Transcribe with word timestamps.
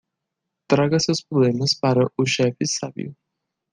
Traga 0.67 0.99
seus 0.99 1.21
problemas 1.21 1.75
para 1.75 2.09
o 2.17 2.25
chefe 2.25 2.65
sábio. 2.65 3.15